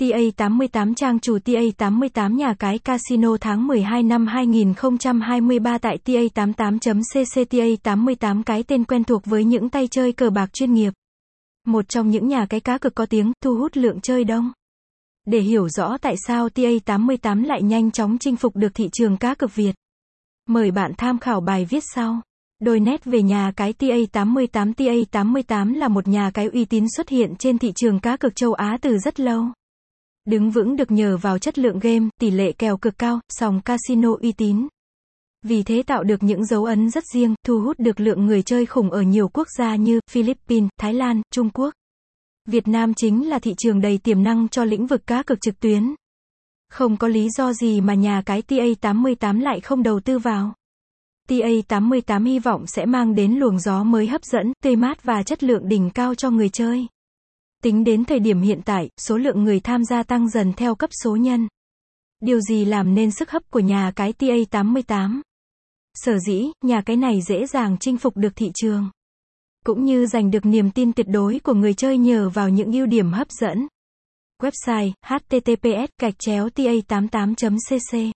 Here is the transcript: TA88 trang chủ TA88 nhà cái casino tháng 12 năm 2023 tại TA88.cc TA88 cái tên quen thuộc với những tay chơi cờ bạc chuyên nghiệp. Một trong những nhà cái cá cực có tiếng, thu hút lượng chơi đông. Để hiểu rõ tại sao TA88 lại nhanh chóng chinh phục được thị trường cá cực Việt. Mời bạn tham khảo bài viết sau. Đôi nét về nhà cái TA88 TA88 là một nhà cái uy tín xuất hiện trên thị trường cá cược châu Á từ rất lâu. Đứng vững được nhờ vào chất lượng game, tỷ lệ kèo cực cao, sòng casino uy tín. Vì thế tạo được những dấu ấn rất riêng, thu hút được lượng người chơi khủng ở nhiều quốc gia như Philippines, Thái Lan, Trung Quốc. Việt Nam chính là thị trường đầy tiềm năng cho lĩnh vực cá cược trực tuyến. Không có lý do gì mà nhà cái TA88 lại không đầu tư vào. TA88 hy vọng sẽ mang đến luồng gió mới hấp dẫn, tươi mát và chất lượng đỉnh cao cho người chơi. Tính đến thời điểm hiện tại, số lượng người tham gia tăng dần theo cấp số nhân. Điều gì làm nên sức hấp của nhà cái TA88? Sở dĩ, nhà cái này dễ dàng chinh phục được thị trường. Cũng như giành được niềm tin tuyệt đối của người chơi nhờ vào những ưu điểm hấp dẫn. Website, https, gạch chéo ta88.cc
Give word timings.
TA88 0.00 0.94
trang 0.94 1.20
chủ 1.20 1.38
TA88 1.38 2.34
nhà 2.34 2.54
cái 2.58 2.78
casino 2.78 3.36
tháng 3.40 3.66
12 3.66 4.02
năm 4.02 4.26
2023 4.26 5.78
tại 5.78 5.98
TA88.cc 6.04 7.44
TA88 7.44 8.42
cái 8.42 8.62
tên 8.62 8.84
quen 8.84 9.04
thuộc 9.04 9.22
với 9.24 9.44
những 9.44 9.68
tay 9.68 9.88
chơi 9.90 10.12
cờ 10.12 10.30
bạc 10.30 10.52
chuyên 10.52 10.72
nghiệp. 10.72 10.92
Một 11.66 11.88
trong 11.88 12.10
những 12.10 12.28
nhà 12.28 12.46
cái 12.46 12.60
cá 12.60 12.78
cực 12.78 12.94
có 12.94 13.06
tiếng, 13.06 13.32
thu 13.42 13.56
hút 13.56 13.76
lượng 13.76 14.00
chơi 14.00 14.24
đông. 14.24 14.52
Để 15.26 15.40
hiểu 15.40 15.68
rõ 15.68 15.98
tại 15.98 16.14
sao 16.26 16.48
TA88 16.48 17.46
lại 17.46 17.62
nhanh 17.62 17.90
chóng 17.90 18.18
chinh 18.18 18.36
phục 18.36 18.56
được 18.56 18.74
thị 18.74 18.88
trường 18.92 19.16
cá 19.16 19.34
cực 19.34 19.54
Việt. 19.54 19.74
Mời 20.48 20.70
bạn 20.70 20.92
tham 20.98 21.18
khảo 21.18 21.40
bài 21.40 21.64
viết 21.70 21.84
sau. 21.94 22.20
Đôi 22.60 22.80
nét 22.80 23.04
về 23.04 23.22
nhà 23.22 23.52
cái 23.56 23.72
TA88 23.78 24.74
TA88 24.74 25.78
là 25.78 25.88
một 25.88 26.08
nhà 26.08 26.30
cái 26.34 26.46
uy 26.46 26.64
tín 26.64 26.84
xuất 26.96 27.08
hiện 27.08 27.34
trên 27.38 27.58
thị 27.58 27.72
trường 27.76 28.00
cá 28.00 28.16
cược 28.16 28.36
châu 28.36 28.52
Á 28.52 28.78
từ 28.82 28.98
rất 28.98 29.20
lâu. 29.20 29.44
Đứng 30.24 30.50
vững 30.50 30.76
được 30.76 30.90
nhờ 30.90 31.16
vào 31.16 31.38
chất 31.38 31.58
lượng 31.58 31.78
game, 31.78 32.08
tỷ 32.20 32.30
lệ 32.30 32.52
kèo 32.52 32.76
cực 32.76 32.98
cao, 32.98 33.20
sòng 33.28 33.60
casino 33.60 34.14
uy 34.20 34.32
tín. 34.32 34.68
Vì 35.42 35.62
thế 35.62 35.82
tạo 35.82 36.04
được 36.04 36.22
những 36.22 36.44
dấu 36.44 36.64
ấn 36.64 36.90
rất 36.90 37.04
riêng, 37.14 37.34
thu 37.46 37.60
hút 37.60 37.78
được 37.78 38.00
lượng 38.00 38.26
người 38.26 38.42
chơi 38.42 38.66
khủng 38.66 38.90
ở 38.90 39.02
nhiều 39.02 39.28
quốc 39.28 39.48
gia 39.58 39.76
như 39.76 40.00
Philippines, 40.10 40.68
Thái 40.80 40.94
Lan, 40.94 41.22
Trung 41.32 41.50
Quốc. 41.50 41.74
Việt 42.46 42.68
Nam 42.68 42.94
chính 42.94 43.28
là 43.28 43.38
thị 43.38 43.54
trường 43.58 43.80
đầy 43.80 43.98
tiềm 43.98 44.22
năng 44.22 44.48
cho 44.48 44.64
lĩnh 44.64 44.86
vực 44.86 45.06
cá 45.06 45.22
cược 45.22 45.38
trực 45.40 45.60
tuyến. 45.60 45.94
Không 46.68 46.96
có 46.96 47.08
lý 47.08 47.28
do 47.36 47.52
gì 47.52 47.80
mà 47.80 47.94
nhà 47.94 48.22
cái 48.26 48.42
TA88 48.48 49.40
lại 49.40 49.60
không 49.60 49.82
đầu 49.82 50.00
tư 50.00 50.18
vào. 50.18 50.54
TA88 51.28 52.26
hy 52.26 52.38
vọng 52.38 52.66
sẽ 52.66 52.86
mang 52.86 53.14
đến 53.14 53.34
luồng 53.34 53.58
gió 53.58 53.84
mới 53.84 54.06
hấp 54.06 54.24
dẫn, 54.24 54.52
tươi 54.62 54.76
mát 54.76 55.02
và 55.02 55.22
chất 55.22 55.42
lượng 55.42 55.68
đỉnh 55.68 55.90
cao 55.90 56.14
cho 56.14 56.30
người 56.30 56.48
chơi. 56.48 56.86
Tính 57.62 57.84
đến 57.84 58.04
thời 58.04 58.20
điểm 58.20 58.40
hiện 58.40 58.60
tại, 58.64 58.90
số 58.96 59.16
lượng 59.16 59.44
người 59.44 59.60
tham 59.60 59.84
gia 59.84 60.02
tăng 60.02 60.28
dần 60.28 60.52
theo 60.52 60.74
cấp 60.74 60.90
số 61.04 61.16
nhân. 61.16 61.48
Điều 62.20 62.40
gì 62.40 62.64
làm 62.64 62.94
nên 62.94 63.10
sức 63.10 63.30
hấp 63.30 63.50
của 63.50 63.60
nhà 63.60 63.92
cái 63.96 64.12
TA88? 64.18 65.20
Sở 65.94 66.18
dĩ, 66.18 66.46
nhà 66.64 66.82
cái 66.86 66.96
này 66.96 67.20
dễ 67.28 67.46
dàng 67.46 67.76
chinh 67.80 67.98
phục 67.98 68.16
được 68.16 68.32
thị 68.36 68.50
trường. 68.54 68.90
Cũng 69.64 69.84
như 69.84 70.06
giành 70.06 70.30
được 70.30 70.46
niềm 70.46 70.70
tin 70.70 70.92
tuyệt 70.92 71.06
đối 71.08 71.38
của 71.38 71.54
người 71.54 71.74
chơi 71.74 71.98
nhờ 71.98 72.30
vào 72.30 72.48
những 72.48 72.72
ưu 72.72 72.86
điểm 72.86 73.12
hấp 73.12 73.30
dẫn. 73.30 73.68
Website, 74.42 74.92
https, 75.06 75.90
gạch 76.00 76.14
chéo 76.18 76.48
ta88.cc 76.48 78.12